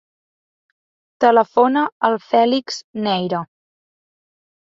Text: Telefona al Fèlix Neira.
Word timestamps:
Telefona 1.25 1.83
al 2.09 2.17
Fèlix 2.29 2.79
Neira. 3.09 3.45